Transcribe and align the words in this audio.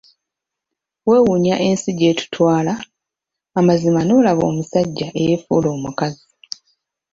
Wewuunya 1.07 1.55
ensi 1.67 1.89
gyetutwala 1.99 2.73
amazima 3.59 3.99
n'olaba 4.03 4.43
omusajja 4.51 5.07
eyefuula 5.21 5.67
omukazi. 5.75 6.25